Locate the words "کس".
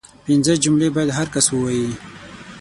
1.35-1.45